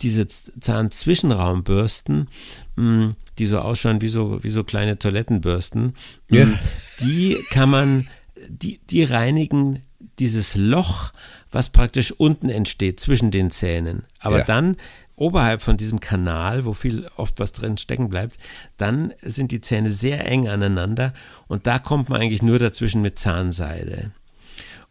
diese 0.00 0.26
Zahnzwischenraumbürsten, 0.26 2.28
hm, 2.76 3.16
die 3.38 3.46
so 3.46 3.58
ausschauen 3.60 4.00
wie 4.00 4.08
so, 4.08 4.42
wie 4.42 4.50
so 4.50 4.64
kleine 4.64 4.98
Toilettenbürsten, 4.98 5.94
ja. 6.30 6.44
Hm, 6.44 6.58
die 7.00 7.36
kann 7.50 7.70
man, 7.70 8.08
die, 8.48 8.80
die 8.90 9.04
reinigen 9.04 9.82
dieses 10.18 10.54
Loch, 10.54 11.12
was 11.50 11.70
praktisch 11.70 12.12
unten 12.12 12.48
entsteht 12.48 13.00
zwischen 13.00 13.30
den 13.30 13.50
Zähnen. 13.50 14.04
Aber 14.18 14.38
Ja. 14.38 14.44
dann 14.44 14.76
oberhalb 15.14 15.62
von 15.62 15.76
diesem 15.76 16.00
Kanal, 16.00 16.64
wo 16.64 16.74
viel 16.74 17.06
oft 17.16 17.38
was 17.40 17.52
drin 17.52 17.76
stecken 17.78 18.08
bleibt, 18.08 18.36
dann 18.76 19.14
sind 19.20 19.52
die 19.52 19.60
Zähne 19.60 19.88
sehr 19.88 20.26
eng 20.26 20.48
aneinander 20.48 21.14
und 21.48 21.66
da 21.66 21.78
kommt 21.78 22.08
man 22.08 22.20
eigentlich 22.20 22.42
nur 22.42 22.58
dazwischen 22.58 23.02
mit 23.02 23.18
Zahnseide. 23.18 24.10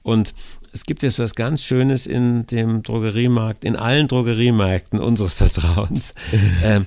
Und 0.01 0.33
es 0.75 0.83
gibt 0.85 1.03
jetzt 1.03 1.19
was 1.19 1.35
ganz 1.35 1.63
Schönes 1.63 2.05
in 2.05 2.45
dem 2.47 2.83
Drogeriemarkt, 2.83 3.63
in 3.63 3.77
allen 3.77 4.07
Drogeriemärkten 4.09 4.99
unseres 4.99 5.33
Vertrauens. 5.41 6.13
ähm, 6.63 6.85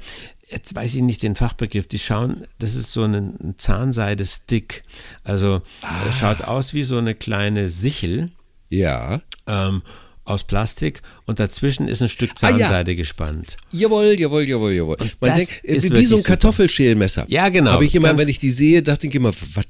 jetzt 0.48 0.74
weiß 0.74 0.94
ich 0.94 1.02
nicht 1.02 1.22
den 1.22 1.34
Fachbegriff. 1.36 1.88
Die 1.88 1.98
schauen, 1.98 2.44
das 2.58 2.74
ist 2.74 2.92
so 2.92 3.04
ein, 3.04 3.54
Zahnseide-Stick. 3.56 4.84
Also 5.24 5.62
Ah. 5.82 6.12
schaut 6.12 6.42
aus 6.42 6.74
wie 6.74 6.82
so 6.82 6.98
eine 6.98 7.14
kleine 7.14 7.70
Sichel 7.70 8.30
Ja. 8.68 9.22
ähm, 9.46 9.82
aus 10.28 10.44
Plastik 10.44 11.02
und 11.26 11.40
dazwischen 11.40 11.88
ist 11.88 12.02
ein 12.02 12.08
Stück 12.08 12.30
Ah, 12.40 12.50
ja. 12.50 12.58
Zahnseide 12.58 12.96
gespannt. 12.96 13.56
Jawohl, 13.72 14.16
jawohl, 14.18 14.44
jawohl, 14.44 14.72
jawohl. 14.72 14.96
Man 15.20 15.30
das 15.30 15.36
denkt, 15.38 15.64
äh, 15.64 15.74
ist 15.76 15.94
wie 15.94 16.04
so 16.04 16.16
ein. 16.16 16.22
Kartoffelschälmesser. 16.22 17.24
Ja, 17.28 17.48
genau. 17.48 17.72
Habe 17.72 17.84
ich 17.84 17.94
immer, 17.94 18.08
Ganz- 18.08 18.20
wenn 18.20 18.28
ich 18.28 18.38
die 18.38 18.50
sehe, 18.50 18.82
dachte 18.82 19.06
ich 19.06 19.14
immer, 19.14 19.32
was 19.54 19.64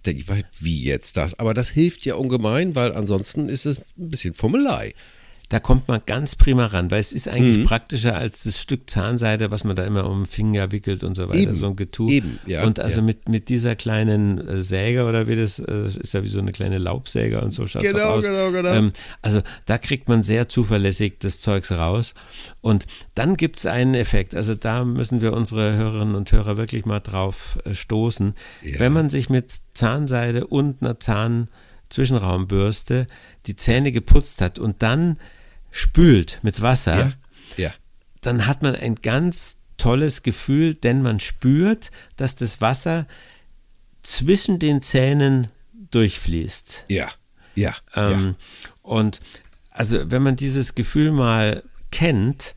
wie 0.60 0.82
jetzt 0.84 1.16
das? 1.16 1.38
Aber 1.38 1.54
das 1.54 1.68
hilft 1.70 2.04
ja 2.04 2.14
ungemein, 2.16 2.74
weil 2.74 2.92
ansonsten 2.92 3.48
ist 3.48 3.66
es 3.66 3.92
ein 3.98 4.10
bisschen 4.10 4.34
Fummelei. 4.34 4.92
Da 5.50 5.60
kommt 5.60 5.88
man 5.88 6.02
ganz 6.04 6.36
prima 6.36 6.66
ran, 6.66 6.90
weil 6.90 7.00
es 7.00 7.10
ist 7.12 7.26
eigentlich 7.26 7.56
Mhm. 7.58 7.64
praktischer 7.64 8.16
als 8.18 8.42
das 8.42 8.60
Stück 8.60 8.90
Zahnseide, 8.90 9.50
was 9.50 9.64
man 9.64 9.74
da 9.76 9.84
immer 9.84 10.04
um 10.04 10.24
den 10.24 10.26
Finger 10.26 10.72
wickelt 10.72 11.02
und 11.02 11.14
so 11.16 11.26
weiter, 11.28 11.38
Eben, 11.38 11.54
so 11.54 11.68
ein 11.68 11.76
Getuch. 11.76 12.10
eben, 12.10 12.38
ja, 12.46 12.64
und 12.64 12.78
also 12.78 12.98
ja. 12.98 13.02
mit, 13.06 13.30
mit 13.30 13.48
dieser 13.48 13.74
kleinen 13.74 14.46
äh, 14.46 14.60
Säge 14.60 15.06
oder 15.06 15.26
wie 15.26 15.36
das 15.36 15.58
äh, 15.58 15.86
ist 16.02 16.12
ja 16.12 16.22
wie 16.22 16.28
so 16.28 16.38
eine 16.38 16.52
kleine 16.52 16.76
Laubsäge 16.76 17.40
und 17.40 17.52
so 17.52 17.66
schaut 17.66 17.80
Genau, 17.82 18.10
aus. 18.10 18.26
genau, 18.26 18.50
genau. 18.50 18.74
Ähm, 18.74 18.92
also 19.22 19.40
da 19.64 19.78
kriegt 19.78 20.06
man 20.10 20.22
sehr 20.22 20.50
zuverlässig 20.50 21.18
das 21.20 21.40
Zeugs 21.40 21.72
raus. 21.72 22.12
Und 22.60 22.84
dann 23.14 23.38
gibt 23.38 23.58
es 23.58 23.64
einen 23.64 23.94
Effekt. 23.94 24.34
Also 24.34 24.54
da 24.54 24.84
müssen 24.84 25.22
wir 25.22 25.32
unsere 25.32 25.74
Hörerinnen 25.76 26.14
und 26.14 26.30
Hörer 26.30 26.58
wirklich 26.58 26.84
mal 26.84 27.00
drauf 27.00 27.58
äh, 27.64 27.72
stoßen. 27.72 28.34
Ja. 28.62 28.80
Wenn 28.80 28.92
man 28.92 29.08
sich 29.08 29.30
mit 29.30 29.46
Zahnseide 29.72 30.46
und 30.46 30.82
einer 30.82 31.00
Zahnzwischenraumbürste 31.00 33.06
die 33.46 33.56
Zähne 33.56 33.92
geputzt 33.92 34.42
hat 34.42 34.58
und 34.58 34.82
dann 34.82 35.18
spült 35.70 36.38
mit 36.42 36.60
Wasser, 36.62 36.98
Ja. 36.98 37.12
Ja. 37.64 37.74
dann 38.20 38.46
hat 38.46 38.62
man 38.62 38.74
ein 38.74 38.96
ganz 38.96 39.56
tolles 39.76 40.22
Gefühl, 40.22 40.74
denn 40.74 41.02
man 41.02 41.20
spürt, 41.20 41.90
dass 42.16 42.34
das 42.34 42.60
Wasser 42.60 43.06
zwischen 44.02 44.58
den 44.58 44.82
Zähnen 44.82 45.48
durchfließt. 45.90 46.84
Ja. 46.88 47.08
Ja. 47.54 47.74
Ähm, 47.94 48.34
Und 48.82 49.20
also 49.70 50.10
wenn 50.10 50.22
man 50.22 50.36
dieses 50.36 50.74
Gefühl 50.74 51.12
mal 51.12 51.62
kennt, 51.90 52.54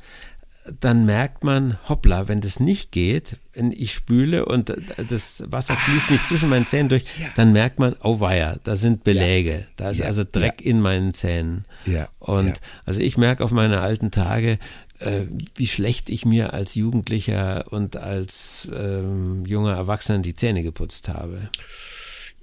dann 0.80 1.06
merkt 1.06 1.44
man, 1.44 1.78
hoppla, 1.90 2.28
wenn 2.28 2.40
das 2.42 2.60
nicht 2.60 2.92
geht, 2.92 3.38
wenn 3.54 3.72
ich 3.72 3.94
spüle 3.94 4.46
und 4.46 4.72
das 5.10 5.44
Wasser 5.48 5.76
fließt 5.76 6.12
nicht 6.12 6.28
zwischen 6.28 6.50
meinen 6.50 6.68
Zähnen 6.68 6.90
durch, 6.90 7.04
dann 7.36 7.52
merkt 7.52 7.80
man, 7.80 7.96
oh 8.04 8.20
weia, 8.20 8.58
da 8.64 8.76
sind 8.76 9.04
Beläge, 9.04 9.66
da 9.76 9.90
ist 9.90 9.98
Ja. 10.00 10.06
also 10.06 10.24
Dreck 10.24 10.62
in 10.62 10.80
meinen 10.80 11.14
Zähnen. 11.14 11.66
Ja. 11.86 12.10
Und 12.20 12.48
Ja. 12.48 12.54
also 12.86 13.02
ich 13.02 13.18
merke 13.18 13.44
auf 13.44 13.52
meine 13.52 13.82
alten 13.82 14.12
Tage, 14.12 14.60
äh, 15.00 15.22
wie 15.56 15.68
schlecht 15.68 16.10
ich 16.12 16.26
mir 16.26 16.54
als 16.54 16.76
Jugendlicher 16.76 17.66
und 17.72 17.98
als 17.98 18.68
ähm, 18.72 19.46
junger 19.48 19.74
Erwachsener 19.76 20.20
die 20.20 20.36
Zähne 20.36 20.62
geputzt 20.62 21.10
habe. 21.10 21.50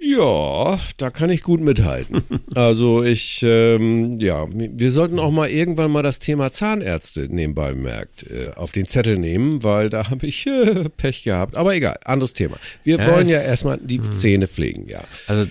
Ja, 0.00 0.78
da 0.96 1.10
kann 1.10 1.28
ich 1.30 1.42
gut 1.42 1.60
mithalten. 1.60 2.22
Also 2.54 3.04
ich, 3.04 3.40
ähm, 3.42 4.18
ja, 4.18 4.46
wir 4.50 4.90
sollten 4.90 5.18
auch 5.18 5.30
mal 5.30 5.48
irgendwann 5.48 5.90
mal 5.92 6.02
das 6.02 6.18
Thema 6.18 6.50
Zahnärzte 6.50 7.28
nebenbei 7.30 7.72
bemerkt 7.72 8.24
äh, 8.24 8.50
auf 8.56 8.72
den 8.72 8.86
Zettel 8.86 9.16
nehmen, 9.18 9.62
weil 9.62 9.90
da 9.90 10.10
habe 10.10 10.26
ich 10.26 10.46
äh, 10.46 10.88
Pech 10.88 11.22
gehabt. 11.24 11.56
Aber 11.56 11.74
egal, 11.74 11.96
anderes 12.04 12.32
Thema. 12.32 12.56
Wir 12.84 12.98
Ja, 12.98 13.06
wollen 13.06 13.28
ja 13.28 13.38
es- 13.38 13.46
erstmal 13.48 13.78
die 13.78 14.00
Zähne 14.12 14.48
pflegen, 14.48 14.88
ja. 14.88 15.00
Also 15.26 15.44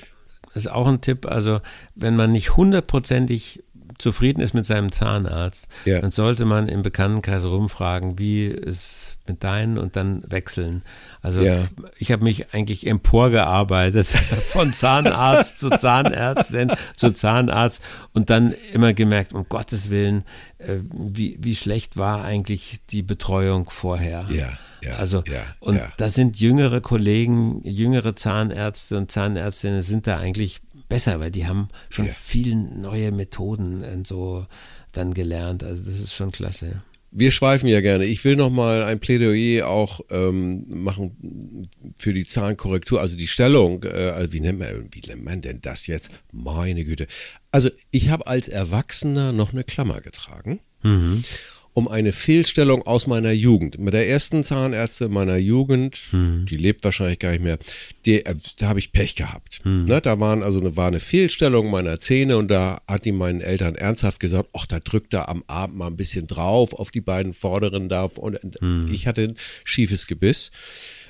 das 0.54 0.66
ist 0.66 0.72
auch 0.72 0.88
ein 0.88 1.01
Tipp, 1.01 1.25
also 1.27 1.60
wenn 1.96 2.16
man 2.16 2.32
nicht 2.32 2.58
hundertprozentig 2.58 3.63
zufrieden 4.00 4.42
ist 4.42 4.54
mit 4.54 4.66
seinem 4.66 4.92
Zahnarzt, 4.92 5.68
Ja. 5.86 6.01
dann 6.01 6.12
sollte 6.12 6.46
man 6.46 6.68
im 6.68 6.82
Bekanntenkreis 6.82 7.46
rumfragen, 7.46 8.20
wie 8.20 8.46
ist 8.48 9.16
mit 9.27 9.43
deinen 9.43 9.77
und 9.77 9.96
dann 9.96 10.24
wechseln. 10.29 10.81
Also 11.22 11.41
Ja. 11.41 11.65
ich 11.98 12.12
habe 12.12 12.24
mich 12.24 12.53
eigentlich 12.53 12.88
emporgearbeitet 12.88 14.05
von 14.07 14.72
Zahnarzt 14.74 15.60
zu 15.60 15.69
Zahnärztin 15.69 16.72
zu 16.96 17.12
Zahnarzt 17.13 17.81
und 18.13 18.29
dann 18.29 18.53
immer 18.74 18.93
gemerkt, 18.93 19.34
um 19.34 19.46
Gottes 19.50 19.89
Willen, 19.89 20.24
äh, 20.60 20.77
wie, 20.91 21.38
wie 21.41 21.55
schlecht 21.55 21.98
war 21.98 22.24
eigentlich 22.24 22.79
die 22.89 23.03
Betreuung 23.03 23.69
vorher. 23.69 24.25
Ja, 24.29 24.50
ja, 24.84 24.96
Also, 24.98 25.24
ja, 25.27 25.43
und 25.60 25.75
ja. 25.77 25.91
da 25.98 26.07
sind 26.10 26.39
jüngere 26.39 26.81
Kollegen, 26.81 27.62
jüngere 27.63 28.15
Zahnärzte 28.15 28.98
und 28.98 29.12
Zahnärztinnen 29.12 29.81
sind 29.81 30.07
da 30.07 30.17
eigentlich 30.17 30.62
besser, 30.88 31.19
weil 31.19 31.31
die 31.31 31.48
haben 31.48 31.67
schon 31.89 32.05
Ja. 32.05 32.12
viel 32.13 32.55
neue 32.55 33.12
Methoden 33.12 33.84
und 33.84 34.07
so 34.07 34.46
dann 34.93 35.13
gelernt. 35.13 35.63
Also 35.63 35.84
das 35.86 36.00
ist 36.00 36.13
schon 36.13 36.31
klasse. 36.31 36.81
Wir 37.12 37.32
schweifen 37.32 37.68
ja 37.68 37.82
gerne. 37.82 38.06
Ich 38.06 38.24
will 38.24 38.36
noch 38.36 38.50
mal 38.50 38.84
ein 38.84 39.00
Plädoyer 39.00 39.68
auch 39.68 40.02
ähm, 40.12 40.66
machen 40.68 41.68
für 41.98 42.14
die 42.14 42.26
Zahnkorrektur, 42.26 43.00
also 43.00 43.18
die 43.18 43.28
Stellung. 43.28 43.84
Äh, 43.84 44.12
also 44.12 44.34
wie 44.34 44.42
nennt 44.42 44.60
man, 44.60 44.90
wie 44.92 45.02
nennt 45.08 45.24
man 45.24 45.42
denn 45.42 45.60
das 45.62 45.88
jetzt? 45.88 46.12
Meine 46.32 46.84
Güte. 46.84 47.08
Also 47.52 47.70
ich 47.92 48.10
habe 48.10 48.28
als 48.28 48.48
Erwachsener 48.48 49.32
noch 49.32 49.54
eine 49.54 49.64
Klammer 49.64 50.02
getragen. 50.02 50.60
Um 51.77 51.88
eine 51.88 52.12
Fehlstellung 52.12 52.81
aus 52.88 53.05
meiner 53.05 53.31
Jugend. 53.31 53.77
Mit 53.77 53.93
der 53.93 54.10
ersten 54.10 54.43
Zahnärztin 54.43 55.12
meiner 55.12 55.38
Jugend, 55.38 56.00
die 56.50 56.57
lebt 56.57 56.84
wahrscheinlich 56.84 57.19
gar 57.19 57.29
nicht 57.29 57.43
mehr, 57.43 57.60
die, 58.03 58.25
äh, 58.25 58.36
da 58.57 58.69
habe 58.69 58.79
ich 58.79 58.91
Pech 58.91 59.13
gehabt. 59.13 59.60
Ne, 59.86 60.01
da 60.01 60.19
waren 60.19 60.41
also 60.41 60.60
eine, 60.60 60.75
war 60.75 60.88
eine 60.88 61.00
Fehlstellung 61.00 61.69
meiner 61.69 62.00
Zähne 62.00 62.38
und 62.38 62.48
da 62.50 62.81
hat 62.88 63.05
die 63.05 63.12
meinen 63.12 63.41
Eltern 63.41 63.75
ernsthaft 63.75 64.19
gesagt, 64.19 64.50
ach, 64.57 64.65
da 64.65 64.79
drückt 64.79 65.13
er 65.13 65.29
am 65.29 65.43
Abend 65.46 65.77
mal 65.77 65.86
ein 65.86 65.98
bisschen 65.98 66.25
drauf 66.25 66.74
auf 66.74 66.89
die 66.89 67.01
beiden 67.01 67.31
vorderen 67.31 67.89
da. 67.89 68.05
Und 68.05 68.39
ich 68.91 69.05
hatte 69.05 69.22
ein 69.22 69.36
schiefes 69.63 70.07
Gebiss. 70.07 70.50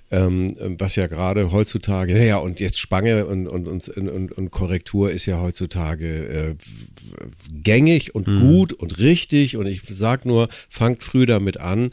Ähm, 0.09 0.53
was 0.79 0.95
ja 0.95 1.07
gerade 1.07 1.51
heutzutage, 1.51 2.13
naja, 2.13 2.37
und 2.37 2.61
jetzt 2.61 2.79
Spange 2.79 3.25
und, 3.25 3.45
und, 3.47 3.67
und, 3.67 3.89
und, 3.89 4.31
und 4.31 4.51
Korrektur 4.51 5.11
ist 5.11 5.25
ja 5.25 5.41
heutzutage 5.41 6.07
äh, 6.07 6.55
gängig 7.51 8.15
und 8.15 8.25
gut 8.39 8.71
und 8.71 8.99
richtig. 8.99 9.57
Und 9.57 9.65
ich 9.65 9.81
sag 9.83 10.25
nur, 10.25 10.47
fangt 10.69 11.03
früh 11.03 11.25
damit 11.25 11.59
an. 11.59 11.89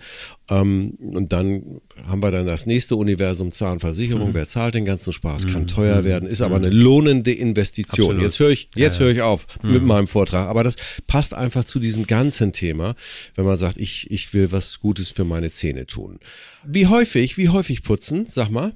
Ähm, 0.50 0.90
und 0.98 1.32
dann 1.32 1.80
haben 2.06 2.22
wir 2.22 2.30
dann 2.30 2.46
das 2.46 2.66
nächste 2.66 2.96
Universum 2.96 3.50
Zahnversicherung. 3.50 4.34
Wer 4.34 4.46
zahlt 4.46 4.74
den 4.74 4.84
ganzen 4.84 5.12
Spaß? 5.12 5.46
Kann 5.46 5.66
teuer 5.66 6.04
werden, 6.04 6.28
ist 6.28 6.42
aber 6.42 6.56
eine 6.56 6.68
lohnende 6.68 7.32
Investition. 7.32 8.08
Absolut. 8.08 8.22
Jetzt 8.22 8.38
höre 8.38 8.50
ich, 8.50 8.68
jetzt 8.76 9.00
höre 9.00 9.10
ich 9.10 9.22
auf 9.22 9.46
mit 9.62 9.82
meinem 9.82 10.06
Vortrag. 10.06 10.48
Aber 10.48 10.62
das 10.62 10.76
passt 11.06 11.32
einfach 11.32 11.64
zu 11.64 11.78
diesem 11.78 12.06
ganzen 12.06 12.52
Thema, 12.52 12.94
wenn 13.36 13.46
man 13.46 13.56
sagt, 13.56 13.78
ich, 13.78 14.10
ich 14.10 14.34
will 14.34 14.52
was 14.52 14.80
Gutes 14.80 15.08
für 15.08 15.24
meine 15.24 15.50
Zähne 15.50 15.86
tun. 15.86 16.18
Wie 16.62 16.86
häufig, 16.88 17.38
wie 17.38 17.48
häufig 17.48 17.82
putzen? 17.82 18.26
Sag 18.28 18.50
mal. 18.50 18.74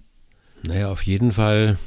Naja, 0.63 0.91
auf 0.91 1.03
jeden 1.03 1.33
Fall 1.33 1.79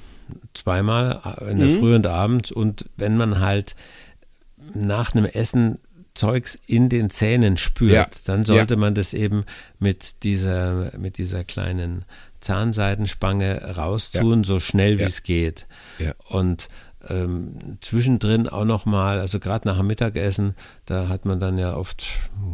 zweimal 0.54 1.38
in 1.50 1.60
der 1.60 1.78
Früh 1.78 1.96
und 1.96 2.08
abends 2.08 2.52
und 2.52 2.86
wenn 2.98 3.18
man 3.18 3.40
halt 3.40 3.76
nach 4.74 5.14
einem 5.14 5.26
Essen 5.26 5.80
Zeugs 6.14 6.60
in 6.68 6.90
den 6.90 7.10
Zähnen 7.10 7.58
spürt, 7.58 7.92
Ja. 7.92 8.08
dann 8.26 8.44
sollte 8.46 8.74
Ja. 8.74 8.80
man 8.80 8.96
das 8.96 9.14
eben 9.14 9.46
mit 9.80 10.24
dieser, 10.24 10.92
mit 10.98 11.18
dieser 11.18 11.44
kleinen 11.44 12.06
Zahnseidenspange 12.42 13.76
raustun, 13.76 14.44
so 14.44 14.60
schnell 14.60 14.98
wie 14.98 15.04
Ja. 15.04 15.08
es 15.08 15.24
geht. 15.24 15.68
Ja. 16.00 16.14
Und 16.30 16.70
ähm, 17.10 17.78
zwischendrin 17.82 18.48
auch 18.48 18.64
nochmal, 18.66 19.20
also 19.20 19.40
gerade 19.40 19.68
nach 19.68 19.78
dem 19.78 19.88
Mittagessen, 19.88 20.54
da 20.86 21.08
hat 21.08 21.26
man 21.26 21.40
dann 21.40 21.58
ja 21.58 21.76
oft 21.76 22.06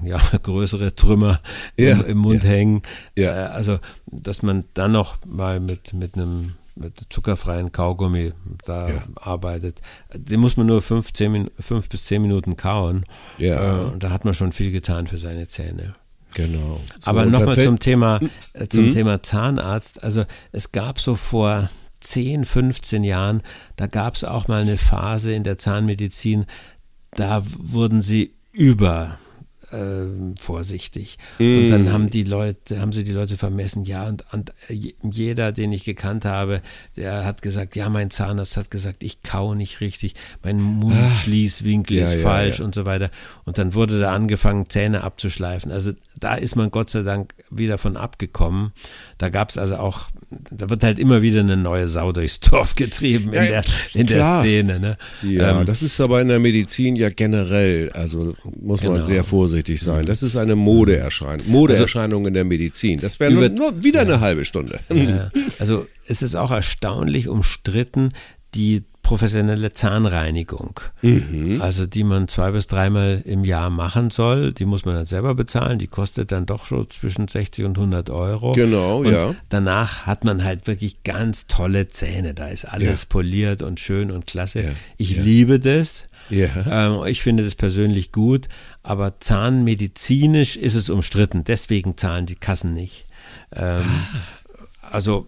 ja, 0.04 0.18
größere 0.44 0.96
Trümmer 0.96 1.42
Ja, 1.76 1.94
im, 2.00 2.06
im 2.06 2.18
Mund 2.20 2.44
ja. 2.44 2.50
hängen. 2.50 2.82
Ja. 3.18 3.32
Äh, 3.32 3.48
also, 3.50 3.80
dass 4.06 4.44
man 4.44 4.64
dann 4.74 4.94
noch 4.94 5.18
mal 5.26 5.60
mit, 5.60 5.94
mit 5.94 6.16
einem 6.16 6.54
mit 6.80 6.94
zuckerfreien 7.10 7.72
Kaugummi 7.72 8.32
da 8.66 8.90
Ja. 8.90 9.04
arbeitet. 9.16 9.82
Den 10.14 10.40
muss 10.40 10.58
man 10.58 10.68
nur 10.68 10.82
fünf, 10.82 11.14
zehn, 11.14 11.50
fünf 11.60 11.90
bis 11.90 12.06
zehn 12.06 12.22
Minuten 12.22 12.56
kauen. 12.56 13.06
Ja. 13.38 13.82
Äh, 13.82 13.86
und 13.86 14.04
da 14.04 14.10
hat 14.12 14.26
man 14.26 14.34
schon 14.34 14.54
viel 14.54 14.72
getan 14.72 15.08
für 15.08 15.18
seine 15.18 15.48
Zähne. 15.48 15.96
Genau. 16.34 16.80
So, 17.02 17.10
Aber 17.10 17.26
nochmal 17.26 17.60
zum 17.62 17.80
Thema, 17.80 18.20
äh, 18.54 18.64
Mhm. 18.64 18.70
zum 18.70 18.92
Thema 18.92 19.24
Zahnarzt. 19.24 20.04
Also 20.04 20.26
es 20.52 20.72
gab 20.72 21.00
so 21.00 21.16
vor 21.16 21.70
10, 22.00 22.46
15 22.46 23.04
Jahren, 23.04 23.42
da 23.76 23.88
gab 23.88 24.16
es 24.16 24.24
auch 24.24 24.48
mal 24.48 24.62
eine 24.62 24.78
Phase 24.78 25.34
in 25.34 25.44
der 25.44 25.58
Zahnmedizin, 25.58 26.46
da 27.12 27.42
wurden 27.44 28.02
sie 28.04 28.34
über 28.52 29.18
äh, 29.72 30.36
vorsichtig. 30.40 31.18
Mm. 31.40 31.44
Und 31.60 31.68
dann 31.70 31.92
haben 31.92 32.10
die 32.10 32.24
Leute, 32.24 32.80
haben 32.80 32.94
sie 32.94 33.04
die 33.04 33.12
Leute 33.12 33.38
vermessen, 33.38 33.84
ja, 33.84 34.08
und, 34.08 34.24
und 34.32 34.54
jeder, 35.02 35.52
den 35.52 35.72
ich 35.72 35.84
gekannt 35.84 36.26
habe, 36.26 36.62
der 36.96 37.26
hat 37.26 37.42
gesagt, 37.42 37.76
ja, 37.76 37.90
mein 37.90 38.10
Zahnarzt 38.10 38.58
hat 38.58 38.72
gesagt, 38.72 39.04
ich 39.04 39.24
kau 39.24 39.56
nicht 39.56 39.82
richtig, 39.82 40.14
mein 40.44 40.62
Mundschließwinkel 40.62 41.98
ist 41.98 42.16
ja, 42.16 42.20
falsch 42.20 42.60
ja. 42.60 42.66
und 42.66 42.76
so 42.76 42.86
weiter. 42.86 43.10
Und 43.46 43.58
dann 43.58 43.74
wurde 43.74 44.00
da 44.00 44.14
angefangen, 44.14 44.70
Zähne 44.70 45.04
abzuschleifen. 45.04 45.72
Also 45.72 45.92
da 46.20 46.36
ist 46.36 46.56
man 46.56 46.72
Gott 46.72 46.90
sei 46.90 47.04
Dank 47.04 47.36
wieder 47.50 47.78
von 47.78 47.98
abgekommen. 47.98 48.72
Da 49.18 49.30
gab 49.30 49.50
es 49.50 49.58
also 49.58 49.78
auch, 49.78 50.10
da 50.50 50.70
wird 50.70 50.84
halt 50.84 50.98
immer 50.98 51.22
wieder 51.22 51.42
eine 51.42 51.58
neue 51.58 51.88
Sau 51.88 52.12
durchs 52.12 52.40
Dorf 52.40 52.76
getrieben 52.76 53.34
in, 53.34 53.44
der, 53.44 53.64
in 53.94 54.08
der 54.08 54.40
Szene. 54.40 54.80
Ne? 54.80 54.98
Ja, 55.24 55.60
ähm, 55.60 55.66
das 55.66 55.82
ist 55.82 56.00
aber 56.00 56.22
in 56.22 56.30
der 56.30 56.40
Medizin 56.40 56.96
ja 56.96 57.10
generell, 57.10 57.92
also 57.92 58.34
muss 58.62 58.82
man 58.82 58.94
genau. 58.94 59.06
sehr 59.06 59.24
vorsichtig 59.24 59.57
sein. 59.82 60.06
Das 60.06 60.24
ist 60.24 60.36
eine 60.36 60.56
Modeerscheinung, 60.56 61.48
Modeerscheinung 61.48 62.22
also, 62.22 62.28
in 62.28 62.34
der 62.34 62.44
Medizin. 62.44 63.00
Das 63.00 63.20
wäre 63.20 63.32
nur, 63.32 63.50
nur, 63.50 63.84
wieder 63.84 64.04
ja. 64.04 64.06
eine 64.06 64.20
halbe 64.20 64.46
Stunde. 64.46 64.80
Ja. 64.90 65.30
Also 65.60 65.88
es 66.06 66.22
ist 66.22 66.36
auch 66.36 66.52
erstaunlich 66.52 67.28
umstritten, 67.28 68.12
die 68.54 68.84
professionelle 69.08 69.72
Zahnreinigung, 69.72 70.82
mhm. 71.02 71.62
also 71.62 71.86
die 71.86 72.04
man 72.04 72.28
zwei 72.28 72.52
bis 72.52 72.68
dreimal 72.68 73.22
im 73.24 73.46
Jahr 73.46 73.70
machen 73.70 74.10
soll. 74.10 74.52
Die 74.52 74.66
muss 74.66 74.84
man 74.84 74.96
dann 74.96 75.06
selber 75.06 75.34
bezahlen. 75.34 75.80
Die 75.80 75.88
kostet 75.88 76.34
dann 76.34 76.46
doch 76.46 76.66
so 76.66 76.84
zwischen 76.84 77.30
60 77.30 77.64
und 77.64 77.78
100 77.78 78.10
Euro. 78.10 78.52
Genau, 78.52 78.98
und 78.98 79.12
ja. 79.14 79.34
Danach 79.48 80.08
hat 80.08 80.26
man 80.26 80.44
halt 80.44 80.68
wirklich 80.68 81.04
ganz 81.04 81.48
tolle 81.48 81.88
Zähne. 81.88 82.34
Da 82.34 82.48
ist 82.48 82.66
alles 82.66 83.04
ja. 83.04 83.08
poliert 83.08 83.62
und 83.62 83.80
schön 83.80 84.12
und 84.12 84.28
klasse. 84.28 84.62
Ja. 84.62 84.70
Ich 84.98 85.12
ja. 85.12 85.24
liebe 85.24 85.62
das. 85.62 86.10
Ähm, 86.30 87.00
ich 87.06 87.22
finde 87.22 87.44
das 87.44 87.56
persönlich 87.56 88.12
gut, 88.12 88.50
aber 88.84 89.22
zahnmedizinisch 89.22 90.58
ist 90.58 90.76
es 90.76 90.90
umstritten. 90.90 91.46
Deswegen 91.46 91.96
zahlen 91.96 92.26
die 92.26 92.36
Kassen 92.36 92.74
nicht. 92.74 93.06
Ähm, 93.56 93.86
ah. 93.86 94.18
Also, 94.92 95.28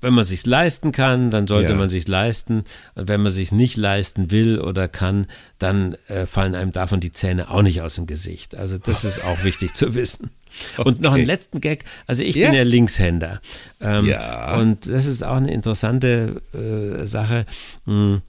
wenn 0.00 0.14
man 0.14 0.24
sich 0.24 0.46
leisten 0.46 0.92
kann, 0.92 1.30
dann 1.30 1.46
sollte 1.46 1.72
ja. 1.72 1.78
man 1.78 1.90
sich 1.90 2.06
leisten. 2.06 2.64
Und 2.94 3.08
wenn 3.08 3.22
man 3.22 3.32
sich 3.32 3.52
nicht 3.52 3.76
leisten 3.76 4.30
will 4.30 4.60
oder 4.60 4.88
kann, 4.88 5.26
dann 5.58 5.96
äh, 6.08 6.26
fallen 6.26 6.54
einem 6.54 6.72
davon 6.72 7.00
die 7.00 7.12
Zähne 7.12 7.50
auch 7.50 7.62
nicht 7.62 7.82
aus 7.82 7.96
dem 7.96 8.06
Gesicht. 8.06 8.54
Also, 8.54 8.78
das 8.78 9.04
ist 9.04 9.24
auch 9.24 9.44
wichtig 9.44 9.74
zu 9.74 9.94
wissen. 9.94 10.30
Okay. 10.76 10.88
Und 10.88 11.00
noch 11.00 11.12
einen 11.12 11.26
letzten 11.26 11.60
Gag. 11.60 11.84
Also, 12.06 12.22
ich 12.22 12.36
ja. 12.36 12.48
bin 12.48 12.56
ja 12.56 12.64
Linkshänder. 12.64 13.40
Ähm, 13.80 14.06
ja. 14.06 14.58
Und 14.58 14.86
das 14.86 15.06
ist 15.06 15.22
auch 15.22 15.36
eine 15.36 15.52
interessante 15.52 16.42
äh, 16.52 17.06
Sache. 17.06 17.46
Hm. 17.86 18.22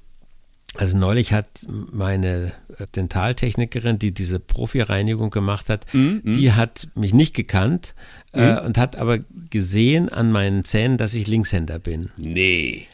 Also 0.76 0.98
neulich 0.98 1.34
hat 1.34 1.48
meine 1.68 2.54
Dentaltechnikerin, 2.96 4.00
die 4.00 4.14
diese 4.14 4.40
Profireinigung 4.40 5.30
gemacht 5.30 5.70
hat, 5.70 5.86
mm, 5.94 5.98
mm. 5.98 6.22
die 6.24 6.54
hat 6.54 6.88
mich 6.96 7.14
nicht 7.14 7.36
gekannt 7.36 7.94
mm. 8.34 8.40
äh, 8.40 8.60
und 8.62 8.78
hat 8.78 8.96
aber 8.96 9.20
gesehen 9.50 10.08
an 10.08 10.32
meinen 10.32 10.64
Zähnen, 10.64 10.98
dass 10.98 11.14
ich 11.14 11.28
Linkshänder 11.28 11.78
bin. 11.78 12.10
Nee. 12.18 12.88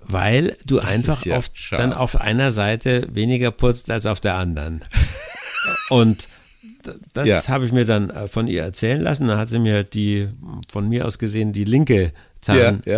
Weil 0.00 0.56
du 0.66 0.76
das 0.76 0.86
einfach 0.86 1.24
ja 1.24 1.38
auf, 1.38 1.50
dann 1.70 1.94
auf 1.94 2.20
einer 2.20 2.50
Seite 2.50 3.08
weniger 3.10 3.50
putzt 3.50 3.90
als 3.90 4.04
auf 4.04 4.20
der 4.20 4.34
anderen. 4.34 4.84
und 5.88 6.28
das 7.12 7.28
ja. 7.28 7.46
habe 7.48 7.66
ich 7.66 7.72
mir 7.72 7.84
dann 7.84 8.10
äh, 8.10 8.28
von 8.28 8.46
ihr 8.48 8.62
erzählen 8.62 9.00
lassen. 9.00 9.26
Dann 9.26 9.38
hat 9.38 9.48
sie 9.48 9.58
mir 9.58 9.84
die, 9.84 10.28
von 10.68 10.88
mir 10.88 11.06
aus 11.06 11.18
gesehen, 11.18 11.52
die 11.52 11.64
linke 11.64 12.12
Zahnhälfte, 12.42 12.90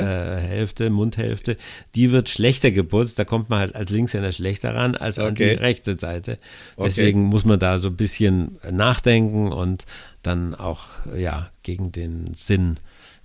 ja, 0.85 0.87
ja. 0.87 0.87
äh, 0.87 0.91
Mundhälfte, 0.91 1.57
die 1.95 2.11
wird 2.12 2.29
schlechter 2.29 2.71
geputzt. 2.71 3.19
Da 3.19 3.25
kommt 3.25 3.50
man 3.50 3.61
halt 3.61 3.76
als 3.76 3.91
Linkshänder 3.91 4.33
schlechter 4.33 4.75
ran 4.75 4.97
als 4.97 5.19
okay. 5.19 5.29
an 5.29 5.35
die 5.35 5.45
rechte 5.45 5.99
Seite. 5.99 6.38
Deswegen 6.79 7.26
okay. 7.26 7.31
muss 7.31 7.45
man 7.45 7.59
da 7.59 7.79
so 7.79 7.88
ein 7.88 7.97
bisschen 7.97 8.59
nachdenken 8.71 9.53
und 9.53 9.85
dann 10.23 10.55
auch 10.55 10.85
ja 11.14 11.50
gegen 11.62 11.93
den 11.93 12.33
Sinn 12.35 12.76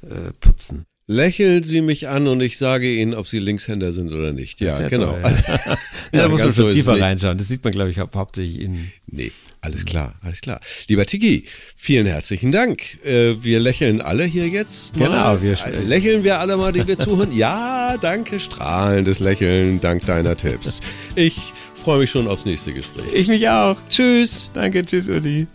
äh, 0.02 0.34
putzen. 0.40 0.86
Lächeln 1.08 1.64
Sie 1.64 1.82
mich 1.82 2.08
an 2.08 2.28
und 2.28 2.40
ich 2.42 2.60
sage 2.60 2.94
Ihnen, 2.94 3.16
ob 3.16 3.26
Sie 3.26 3.40
Linkshänder 3.40 3.94
sind 3.94 4.12
oder 4.12 4.32
nicht. 4.32 4.62
Ja, 4.62 4.88
genau. 4.88 5.14
Toll, 5.14 5.22
ja. 5.24 5.60
ja, 6.12 6.22
da 6.22 6.28
muss 6.30 6.40
man 6.40 6.54
schon 6.54 6.68
so 6.68 6.72
tiefer 6.72 7.02
reinschauen. 7.02 7.38
Das 7.38 7.48
sieht 7.48 7.64
man, 7.64 7.74
glaube 7.74 7.90
ich, 7.90 7.98
hauptsächlich 7.98 8.62
in. 8.62 8.92
Nee, 9.08 9.32
alles 9.62 9.86
klar, 9.86 10.14
alles 10.22 10.42
klar. 10.42 10.60
Lieber 10.88 11.06
Tiki, 11.06 11.46
vielen 11.76 12.06
herzlichen 12.06 12.52
Dank. 12.52 13.04
Äh, 13.06 13.36
wir 13.42 13.60
lächeln 13.60 14.02
alle 14.02 14.24
hier 14.24 14.48
jetzt. 14.48 14.96
Mal. 14.96 15.06
Genau, 15.06 15.42
wir 15.42 15.54
äh, 15.54 15.84
lächeln 15.84 16.24
wir 16.24 16.40
alle 16.40 16.58
mal, 16.58 16.72
die 16.72 16.88
wir 16.88 16.98
zuhören. 16.98 17.32
Ja, 17.32 17.98
danke, 18.00 18.40
strahlendes 18.40 19.20
Lächeln, 19.20 19.82
dank 19.82 20.06
deiner 20.06 20.38
Tipps. 20.38 20.80
Ich 21.16 21.54
freue 21.74 22.00
mich 22.00 22.10
schon 22.10 22.28
aufs 22.28 22.46
nächste 22.46 22.74
Gespräch. 22.74 23.14
Ich 23.14 23.28
mich 23.28 23.50
auch. 23.50 23.78
Tschüss. 23.90 24.50
Danke, 24.54 24.86
tschüss, 24.86 25.10
Udi. 25.10 25.48